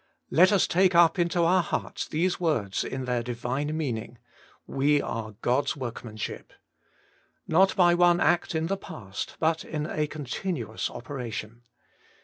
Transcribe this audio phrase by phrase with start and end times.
[0.31, 4.17] Let us take up into our hearts these words in' their Divine mean ing:
[4.65, 6.53] We are God's workmanship.
[7.47, 11.61] Not by one act in the past, but in a continuous operation.